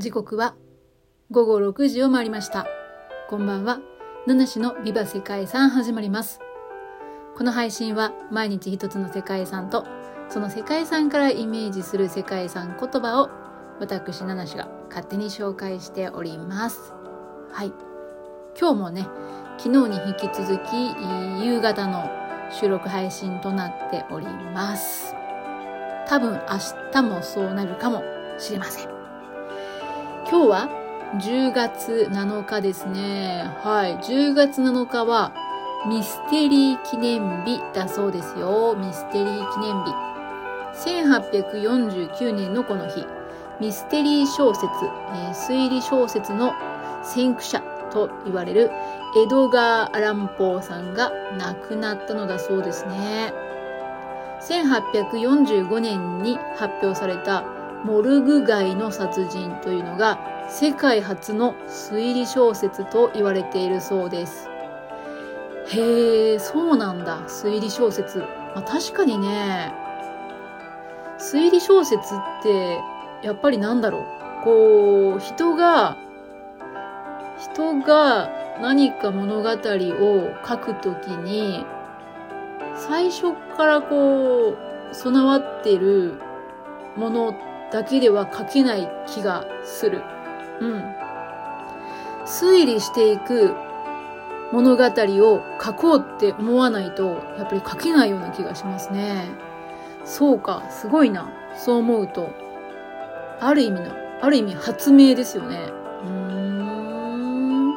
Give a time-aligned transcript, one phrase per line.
[0.00, 0.54] 時刻は
[1.30, 2.66] 午後6時を回りました。
[3.28, 3.80] こんばんは。
[4.26, 6.40] 七種のビバ世界遺産始まります。
[7.36, 9.84] この配信は毎日一つの世界遺産と
[10.30, 13.28] その世界遺産からイメージする世界遺産言葉を
[13.78, 16.94] 私七種が勝手に紹介しております。
[17.52, 17.72] はい。
[18.58, 19.06] 今日もね、
[19.58, 22.08] 昨日に引き続き夕方の
[22.50, 25.14] 収録配信となっております。
[26.08, 28.02] 多分明日もそうなるかも
[28.38, 28.99] しれません。
[30.30, 30.68] 今日は
[31.18, 33.50] 10月7日ですね。
[33.64, 33.96] はい。
[33.96, 35.32] 10月7日は
[35.88, 38.76] ミステリー記念日だそうですよ。
[38.78, 39.92] ミステリー記念日。
[40.86, 43.04] 1849年のこの日、
[43.60, 44.66] ミステリー小説、
[45.14, 46.52] えー推理小説の
[47.02, 48.70] 先駆者と言われる
[49.16, 53.34] エドガー・アランポーさんが亡くなったのだそうですね。
[54.42, 57.42] 1845年に発表された
[57.84, 64.48] モルグ街の殺人というのが世界初の推理小説と言われているそうです。
[65.68, 67.20] へえ、そうなんだ。
[67.28, 68.18] 推理小説。
[68.18, 69.72] まあ、確かにね、
[71.18, 72.80] 推理小説って
[73.22, 74.04] やっぱりなんだろう。
[74.44, 75.96] こう、人が、
[77.38, 78.28] 人が
[78.60, 81.64] 何か物語を書くときに、
[82.74, 84.56] 最初からこ
[84.90, 86.14] う、備わってる
[86.96, 87.34] もの
[87.72, 90.02] だけでは書けない気がする。
[90.60, 90.94] うん。
[92.26, 93.54] 推理していく
[94.52, 99.30] 物語を書こうって思わないと、やっぱり書けないような気がしますね。
[100.04, 101.30] そうか、すごいな。
[101.56, 102.30] そう思うと、
[103.40, 105.60] ある意味の、ある意味発明ですよね。
[106.02, 107.74] うーん。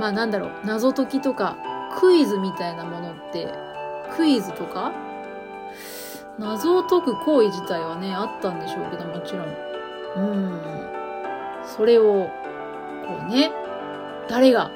[0.00, 1.56] まあなんだろう、謎解きとか、
[2.00, 3.54] クイズみたいなものって、
[4.16, 4.92] クイズとか
[6.38, 9.46] 謎を解く行為自体はね、あったんでしょうけど、もちろん。
[10.16, 10.60] うん。
[11.64, 12.28] それを、
[13.06, 13.52] こうね、
[14.28, 14.70] 誰が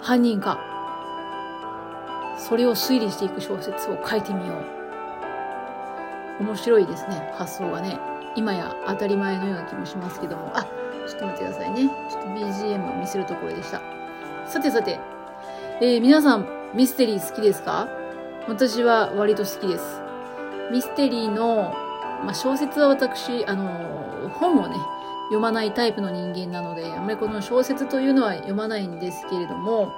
[0.00, 0.58] 犯人か、
[2.38, 4.54] それを推理していく小説を書いてみよ
[6.40, 6.44] う。
[6.44, 8.00] 面白いですね、発想がね。
[8.34, 10.50] 今や当たり前のような気もしますけども。
[10.54, 10.64] あ、
[11.06, 11.90] ちょっと待ってくださいね。
[12.10, 13.80] ちょっと BGM を見せるところでした。
[14.46, 14.98] さてさて、
[15.80, 17.88] えー皆さん、ミステリー好きですか？
[18.48, 20.01] 私は割と好きです。
[20.70, 21.74] ミステリーの、
[22.24, 24.76] まあ、小説は私、あの、本をね、
[25.26, 29.92] 読まないタイプの人間なので、あまりこの小説というのは読まないんですけれども、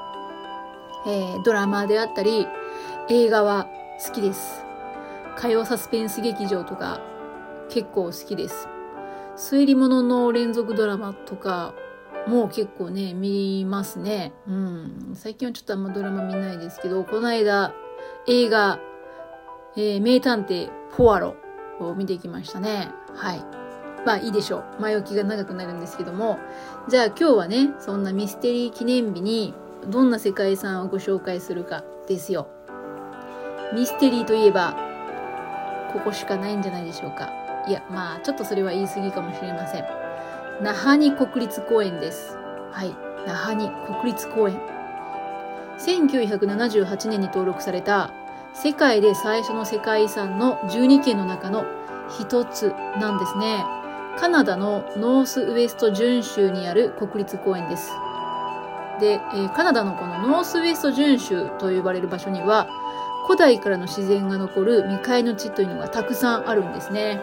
[1.07, 2.47] えードラマであったり、
[3.09, 3.69] 映画は
[4.05, 4.65] 好きです。
[5.37, 7.01] 火曜サスペンス劇場とか
[7.69, 8.69] 結構好きです。
[9.37, 11.75] 推理物の連続ドラマとか
[12.27, 14.33] もう結構ね、見ますね。
[14.49, 15.13] うん。
[15.15, 17.75] 最近はちょっとあんまドラマ見ないですけど、この間
[18.27, 18.79] 映画、
[19.77, 21.35] えー名探偵ポアロ
[21.81, 22.91] を見てきましたね。
[23.15, 23.45] はい。
[24.07, 24.83] まあいいでしょう。
[24.83, 26.39] 前置きが長くなるんですけども。
[26.89, 29.55] じゃあ今日はね、そんなミステリー記念日に
[29.89, 32.47] どんな世界遺産をご紹介するかですよ。
[33.75, 34.77] ミステリーといえば、
[35.93, 37.31] ここしかないんじゃないでしょうか。
[37.67, 39.85] いや、まあちょっとそれは言い過ぎかもしれません。
[40.63, 42.37] 那覇に国立公園です。
[42.71, 42.95] はい。
[43.27, 43.71] 那覇に
[44.01, 44.61] 国立公園。
[45.79, 48.13] 1978年に登録された
[48.55, 51.65] 世界で最初の世界遺産の12県の中の
[52.09, 53.65] 一つなんですね。
[54.17, 57.91] カナダのノースウエスト準州にある国立公園です。
[59.01, 62.69] で、えカナダのこのノースウエスト準州と呼ばれる場所には
[63.27, 67.21] 古代からの自然が残る未開の地というのがたくさんあるんですね。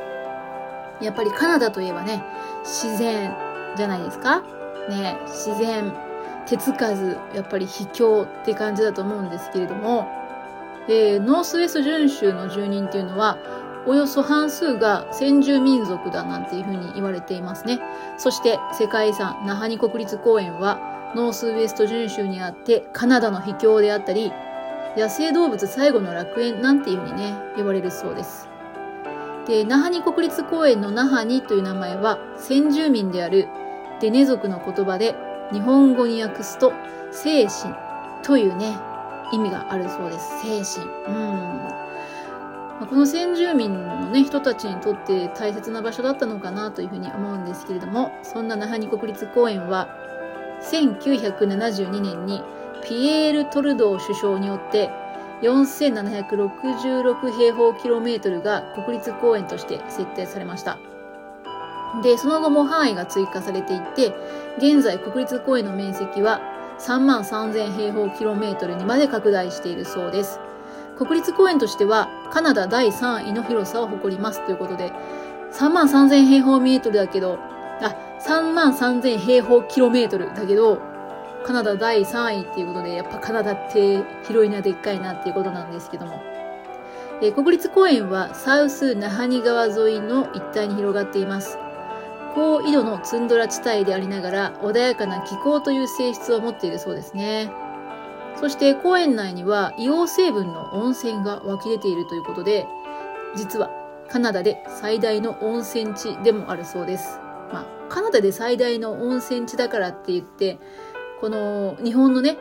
[0.99, 2.23] やっぱりカナダといえばね、
[2.63, 3.33] 自然
[3.77, 4.43] じゃないですか？
[4.89, 5.93] ね、自然、
[6.45, 10.07] 手つかず、やっぱり秘境って感じだと思うんですけれども、
[10.87, 13.37] えーノースウェスト準州の住人っていうのは、
[13.87, 17.79] およそ半数が先住民族だなんていうふうに言われていますね。
[18.17, 20.79] そして世界遺産ナハニ国立公園は
[21.15, 24.31] ノースウェスト準州にあってカナダの秘境であったり、
[24.95, 28.47] 野生動物最後の楽園なんていうふうにね、呼ばれるそうです。
[29.47, 33.47] で、ナハニ国立公園のナハニという名前は先住民である
[33.99, 35.15] デネ族の言葉で
[35.51, 36.71] 日本語に訳すと
[37.11, 37.73] 精神
[38.23, 38.77] というね、
[39.31, 40.41] 意味があるそうです。
[40.65, 40.91] 精神。
[41.07, 42.87] うん。
[42.87, 49.87] この先住民のね、人たちにとって大切な場所だったのかなというふうに思うんですけれども、そんな那覇に国立公園は、
[50.61, 52.43] 1972年に
[52.83, 54.89] ピエール・トルドー首相によって、
[55.41, 60.77] 4766平方キロメートルが国立公園として設定されました。
[62.03, 64.13] で、その後も範囲が追加されていって、
[64.57, 66.41] 現在国立公園の面積は
[66.81, 70.39] 3万3000平方キロメートルにまで拡大しているそうです。
[70.97, 74.91] 国立公園としてはカナダ第3位の広さを誇りますということで、
[75.53, 77.37] 3万3000平方メートルだけど、
[77.81, 77.95] あ、
[78.25, 80.79] 3万3000平方キロメートルだけど、
[81.45, 86.19] カナダ第3位っていうことで、やっぱカナダって広いな、でっかいなっていうことなんですけども。
[87.21, 91.59] えー、国立公園はサウスナハニ川沿いの一帯に広がっています。
[92.33, 97.51] 高緯度のツンドラ地帯でありながら穏やかな気候という性質を持っているそうですね。
[98.39, 102.65] そして公園内には硫黄成分の温泉が湧き出ているということで、
[103.35, 103.69] 実は
[104.09, 107.19] カナダで最大の温泉地でもあるそうです。
[107.53, 110.59] まあ、カナダで最大の温泉地だからって言って、
[111.19, 112.37] この日本のね、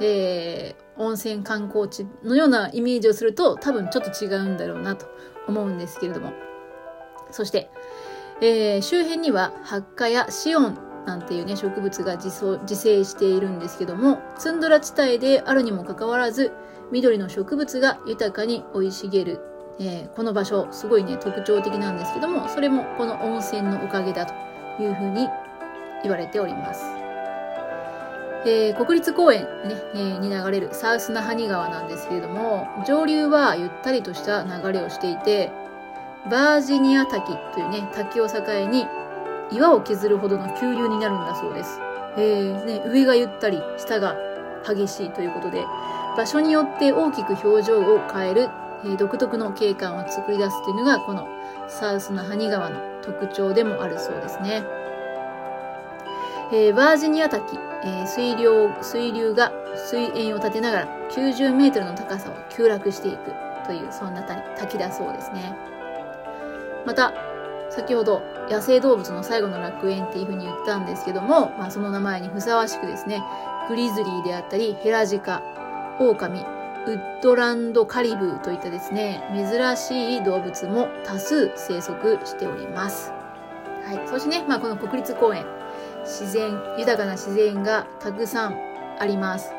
[0.00, 5.06] えー、温泉観光地のようなイメージをすると多分ちょっと違うんだろうなと
[5.46, 6.32] 思うんですけれども。
[7.30, 7.70] そして、
[8.40, 12.28] えー、周辺にはハッカやシオンなんていうね、植物が自
[12.62, 16.52] 自生しているんですけども、ツンドラ地帯であるにもかかわらず、
[16.92, 19.40] 緑の植物が豊かに生い茂る、
[19.80, 24.34] えー、この場所、すごいね、特徴的なんですけども、それもこの温泉のおかげだと
[24.82, 25.26] いうふうに
[26.02, 26.84] 言われております。
[28.44, 29.48] えー、国立公園、ね
[29.94, 35.50] えー、に流れるサウスナハニ川なんですけれども、上流はゆったりとした流れをしていて、
[36.30, 38.86] バージニア滝というね、滝を境に
[39.50, 41.80] 岩を削るほどの急流になるんだそうです。
[42.16, 44.16] えー、ね、上がゆったり、下が
[44.66, 45.64] 激しいということで、
[46.16, 48.48] 場所によって大きく表情を変える、
[48.84, 51.28] えー、独特の景観を作り出すというのが、この
[51.68, 54.64] サウスのハ川の特徴でもあるそうですね。
[56.50, 63.32] えー、バージニア滝、えー、水流、水流が水煙を立てながら90メートルの高さを急落していく
[63.66, 65.77] という、そんな滝だそうですね。
[66.88, 67.12] また、
[67.68, 73.22] 先ほど野生動物の最後の楽園っていうふうに言ったんですけども、まあ、その名前にふさわしくですね、
[73.68, 75.42] グリズリーであったり、ヘラジカ、
[76.00, 76.40] オオカミ、
[76.86, 83.12] ウッドランドカリブーといったですね、珍しい動物も多数生息しております。
[83.84, 84.08] はい。
[84.08, 85.44] そしてね、まあ、この国立公園、
[86.04, 88.56] 自然、豊かな自然がたくさん
[88.98, 89.52] あります。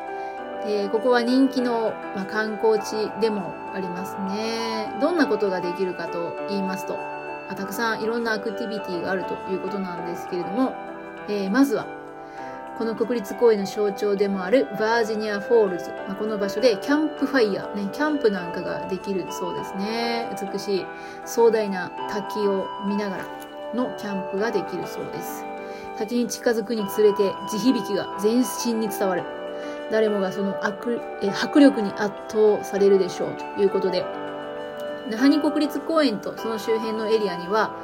[0.66, 4.92] で、ここは人気の、まあ、観光地でもありますね。
[5.00, 7.19] どんなことができるかと言いますと、
[7.54, 10.74] たくさんいろんなアクティビティがあるということなんですけれども、
[11.28, 11.86] えー、まずは、
[12.78, 15.90] この国立公園の象徴でもあるバージニアフォールズ。
[16.08, 20.34] まあ、この場所でキャンプファイヤー、ね、キャンプなんかができるそうですね。
[20.40, 20.86] 美しい
[21.26, 23.24] 壮大な滝を見ながら
[23.74, 25.44] のキャンプができるそうです。
[25.98, 29.24] 滝に近づくにつれて地響きが全身に伝わる。
[29.90, 31.00] 誰もがその迫
[31.60, 34.06] 力に圧倒されるでしょうということで、
[35.08, 37.74] 那覇に国立公園とその周辺のエリアには、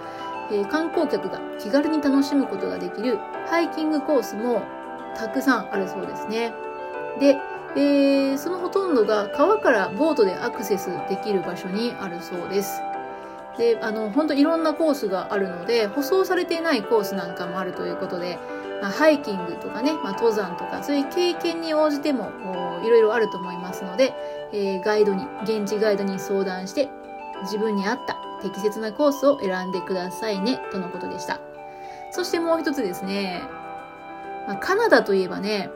[0.51, 3.19] えー、観光客が気軽に楽しむことができる
[3.49, 4.63] ハイキングコースも
[5.17, 6.53] たくさんあるそうですね。
[7.19, 7.37] で、
[7.77, 12.81] えー、そのほとんどが川からボートでアクセスできる場所にあるそうです。
[13.59, 18.39] で、あの、本当いろんなコースがあるので、舗装されていないコースなんかもあるということで、
[18.83, 22.31] まあ、ハイキングとかね、まあ、登山とか、そういう経験に応じても
[22.85, 24.15] いろいろあると思いますので、
[24.53, 26.91] えー、ガイドに、現地ガイドに相談して
[27.43, 31.41] 自分に合った適切なコースを選んでくださいね、とのことでした。
[32.11, 33.43] そしてもう一つですね、
[34.47, 35.71] まあ、カナダといえばね、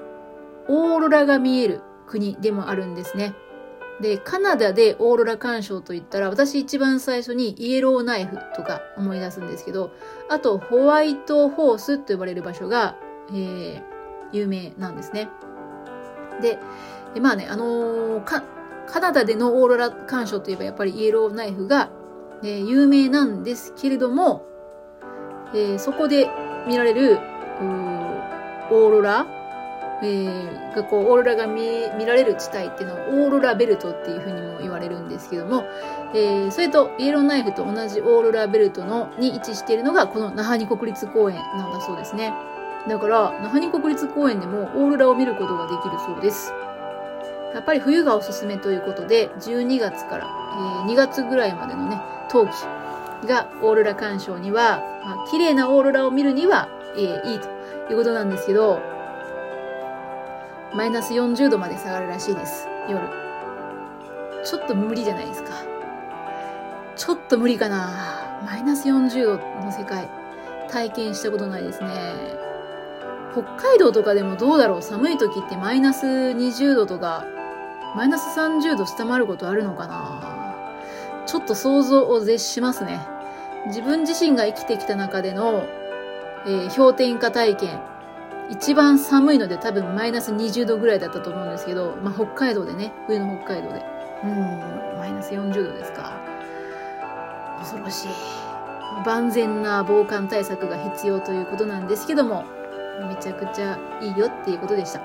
[0.69, 3.35] オーロラが見える国でもあるんですね。
[4.01, 9.91] で、カナダでオーロラ鑑賞といったら、私一番最初にイエローナイフとか思い出すんですけど、
[10.29, 12.97] あとホワイトホースと呼ばれる場所が、
[13.31, 13.83] えー、
[14.33, 15.29] 有名なんですね。
[16.41, 16.59] で、
[17.15, 18.43] でまあね、あのー、か、
[18.91, 21.91] カナダでのオーロラ鑑賞といえばやっぱりイエローナイフが、
[22.43, 24.45] えー、有名なんですけれども、
[25.55, 26.29] えー、そこで
[26.67, 27.19] 見られる、
[28.71, 29.27] オーロラ、
[30.03, 31.63] えー、がこう、オーロラが見
[31.99, 35.65] 見られる地帯っていうのをオーロラベルトっていうふうにも言われるんですけども、
[36.15, 42.33] えー、それとイエローナイフと同じオーロラベルトのに位置しているのがこの那覇に国立公園なんだそうですね。
[42.89, 46.53] だから、那覇に国立公園でもオーロラを見ることができるそうです。
[47.55, 57.49] やっぱり冬がおすすめということで、12月から、えー、2月ぐらいまでのね、冬季がオーロラ鑑賞には、まあ、綺麗なオーロラを見るには、え、いいと
[57.91, 58.81] いうことなんですけど、
[60.75, 63.01] マイナス40度まで下がるらしいです、夜。
[64.45, 65.51] ちょっと無理じゃないですか。
[66.97, 68.41] ちょっと無理かな。
[68.47, 70.09] マイナス40度の世界、
[70.71, 72.39] 体験したことないですね。
[73.33, 77.25] 北海道とかでもどうだろう寒い時ってマイナス20度とか
[77.97, 80.55] マイナス30度下回ることあるのかな？
[81.27, 83.01] ちょっと想像を絶しますね。
[83.67, 85.67] 自分自身が生きてきた中での、
[86.47, 87.81] えー、氷点下体験。
[88.49, 93.85] 一番寒いので多分マイナス20度ぐらいだったと思うんですけど、まあ、北海道でね、冬の北海道で。
[94.25, 96.13] うん、マイナス40度ですか。
[97.61, 98.09] 恐ろしい。
[99.05, 102.45] 万全な防寒対策が必要ということなんですけども、
[103.09, 105.01] めちゃくちゃいいよっていうことでした。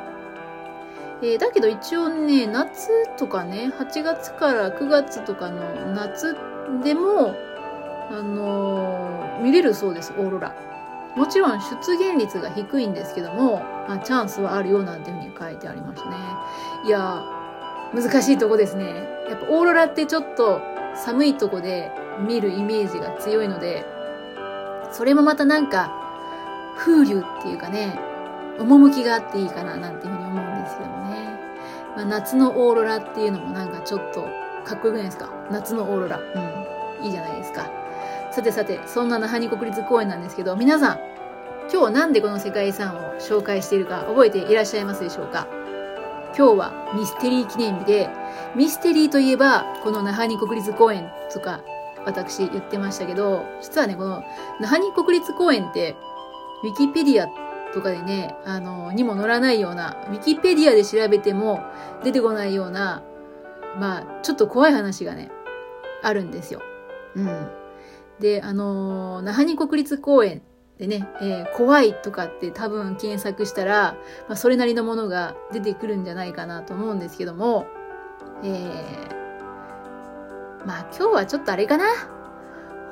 [1.22, 6.36] えー、だけど一応ね、夏とかね、8月から9月とかの夏
[6.84, 7.36] でも、
[8.12, 10.54] あのー、見れるそうです、オーロラ。
[11.16, 16.16] もちろん出現率が低いんですけども、まあ、チャンスはあるよなんていうふうに書いてありましたね。
[16.86, 17.24] いや
[17.94, 19.08] 難しいとこですね。
[19.30, 20.60] やっぱオーロラってちょっと
[20.96, 21.92] 寒いとこで
[22.28, 23.86] 見るイメージが強いので、
[24.92, 25.92] それもまたなんか、
[26.78, 27.98] 風流っていうかね、
[28.60, 30.25] 趣があっていいかななんていうふうに
[31.96, 34.28] まあ、夏のオーロラっていうのもなんかちょっと
[34.66, 35.30] かっこよくないですか？
[35.52, 36.20] 夏のオーロラ。
[36.20, 37.06] うん。
[37.06, 37.70] いいじゃないですか。
[38.32, 41.00] さてさて、そんな那覇に国立公園なんですけど、皆さん、
[41.72, 45.48] 今日なんでこの世界遺産を紹介しているか覚えていらっしゃいますでしょうか？
[46.38, 48.10] 今日はミステリー記念日で、
[48.56, 51.62] ミステリーといえば、この那覇に国立公園とか、
[52.06, 54.24] 私言ってましたけど、実はね、この
[54.60, 55.96] 那覇に国立公園って、
[56.64, 57.28] ウィキペディア
[57.76, 61.60] とかでね、あの、にも載らないような、ウィキペディアで調べても
[62.04, 63.04] 出てこないような、
[63.78, 65.30] まあ、ちょっと怖い話がね、
[66.02, 66.62] あるんですよ。
[67.16, 67.48] うん。
[68.20, 70.42] で、あの那覇に国立公園
[70.78, 73.98] でね、えー、怖いとかって多分検索したら、
[74.30, 77.66] まあ、それなりのものが出てくるんじゃないかなと思うんですけども、
[78.42, 79.16] えー、
[80.66, 81.86] まあ今日はちょっとあれかな。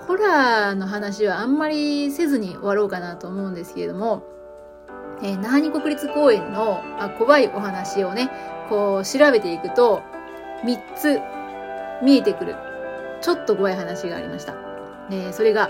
[0.08, 4.24] ホラーの話はあんまりせずに終わろうかなと思うんですけれども、
[5.24, 8.30] えー、那覇に国立公園のあ怖いお話をね、
[8.70, 10.04] こう調べていくと、
[10.66, 11.22] 3つ
[12.04, 12.56] 見えてくる、
[13.22, 14.54] ちょっと怖い話がありました。
[15.10, 15.70] えー、それが、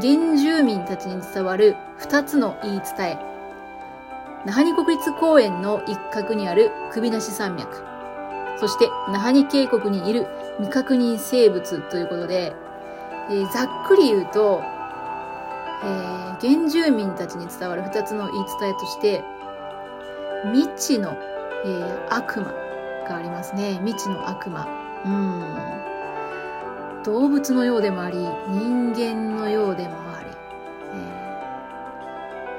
[0.00, 3.18] 原住民たちに伝わる2つの言い伝え。
[4.46, 7.82] 那覇に国立公園の一角にある首なし山脈。
[8.58, 12.54] そして、那覇に渓谷にいる未確認生物ということで、
[13.28, 14.62] えー、ざっくり言うと、
[15.82, 19.24] えー、原住民たちに伝わる2つの言い伝えとして、
[20.52, 21.16] 未知の、
[21.64, 22.52] えー、悪魔
[23.08, 23.80] がありますね。
[23.84, 24.66] 未知の悪魔。
[25.04, 25.76] うん。
[27.06, 28.18] 動物のようでもあり
[28.48, 30.30] 人間のようでもあり、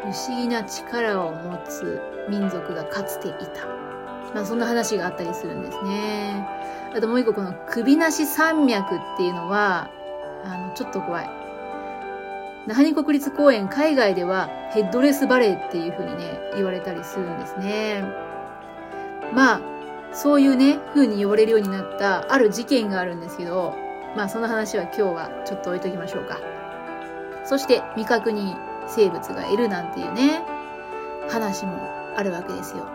[0.04, 3.68] えー、不思議な力を持つ民族がかつていた、
[4.34, 6.48] まあ、そんな話があったりするんですね
[6.96, 9.90] あともう一個この首なし山脈っていうのは
[10.46, 11.47] あのちょっと怖い
[12.68, 18.04] 那覇に国立公園海外ではヘッドレスバレーっていう風にね言われたりするんですね
[19.34, 19.62] まあ
[20.14, 23.74] そういうね風に呼ばれるようになったある事件があるんですけど
[24.16, 26.40] まあその話は今日はちょっと置いときましょうか。
[27.48, 28.58] そして未確認
[28.88, 30.42] 生物がいるなんていうね、
[31.30, 31.78] 話も
[32.18, 32.86] あるわけですよ。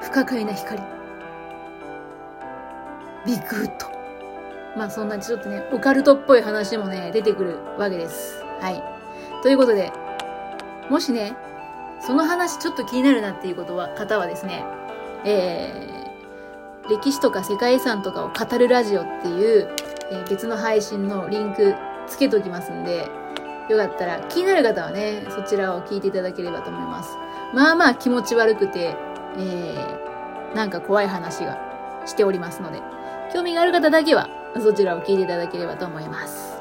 [0.00, 0.82] 不可解な光。
[3.24, 3.95] ビッグフット。
[4.76, 8.44] まあそんなちょっとね、オカルトっぽい話もね、出てくるわけです。
[8.60, 8.82] はい。
[9.42, 9.90] ということで、
[10.90, 11.34] もしね、
[12.00, 14.64] その話ちょっと気になるなっていうことは、方はですね、
[15.24, 19.68] えー、歴史とか世界遺産とかを語るラジオっていう、
[20.10, 21.74] えー、別の配信のリンク
[22.06, 23.08] つけときますんで、
[23.68, 27.16] よかったら気になる方はね、そちらを聞いていただければと思います。
[27.54, 28.94] まあまあ気持ち悪くて、
[29.38, 31.58] えー、なんか怖い話が
[32.04, 32.80] しておりますので、
[33.32, 34.28] 興味がある方だけは
[34.60, 36.60] そちらを聞いていただければと思います。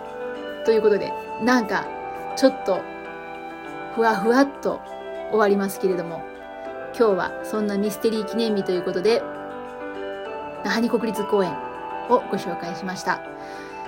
[0.65, 1.85] ということで、なんか
[2.35, 2.81] ちょっと
[3.95, 4.81] ふわふわっと
[5.29, 6.21] 終わりますけれども、
[6.97, 9.21] 今日はそんなミステリー記念日ということで、
[10.63, 11.51] 那覇に国立公園
[12.09, 13.21] をご紹介しました。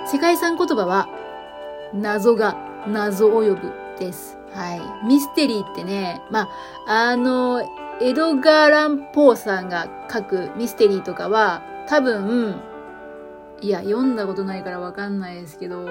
[0.05, 1.07] 世界遺産言葉は、
[1.93, 2.55] 謎が
[2.87, 4.37] 謎を呼ぶです。
[4.53, 5.05] はい。
[5.05, 6.49] ミステリーってね、ま
[6.87, 7.63] あ、あの、
[7.99, 12.55] エドガー・ランポーさんが書くミステリーとかは、多分、
[13.61, 15.87] いや、読んだことないからわかんないですけど、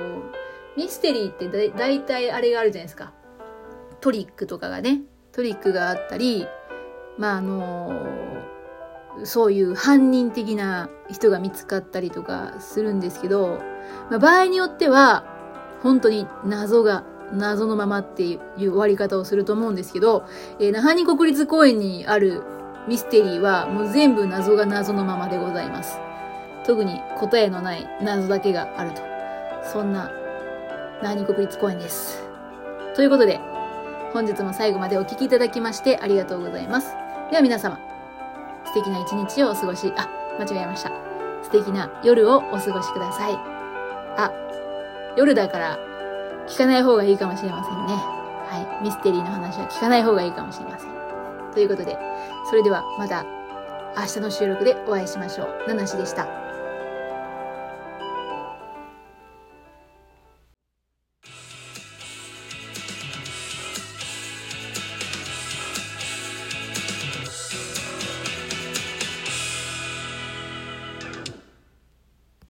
[0.77, 3.13] ミステリーってだだいたいあれがあるじゃないですか。
[4.01, 6.47] トリックとかがね、トリックがあったり、
[7.19, 8.07] まあ、あの
[9.25, 13.59] そういう犯人的な人が見つかったりとかするんですけど、
[14.11, 15.25] まあ、場合によっては、
[15.83, 20.25] 本当に謎が、謎のままっていう終わり方をすると思うんですけど、
[20.61, 22.43] えー、那覇に国立公園にある
[22.87, 26.06] ミステリーはもう全部謎が謎のままでございます。
[26.67, 29.03] 特に答えのない謎だけがあると。
[29.63, 30.11] そんな、
[31.01, 32.23] 那覇に国立公園です。
[32.95, 33.41] ということで、
[34.13, 36.97] 本日も最後までお聴きいただきましてありがとうございます。
[37.31, 37.79] では皆様、
[38.65, 40.09] 素敵な一日をお過ごし、あ、
[40.41, 40.91] 間違えました。
[41.43, 43.35] 素敵な夜をお過ごしください。
[44.17, 44.33] あ、
[45.17, 45.79] 夜だから
[46.49, 47.95] 聞かない方がいいかもしれませんね。
[48.49, 48.85] はい。
[48.85, 50.91] ミステリーの話は聞かない方がいいかもしれません。
[51.53, 51.97] ということで、
[52.49, 53.25] それではまた
[53.97, 55.69] 明日の収録でお会いしましょう。
[55.69, 56.46] ナナシでした。